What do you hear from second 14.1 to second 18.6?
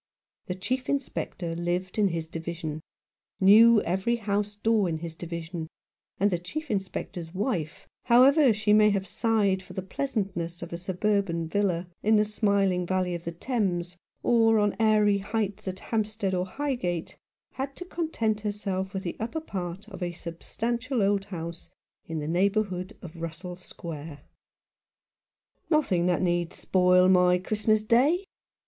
or on airy heights at Hampstead or Highgate, had to content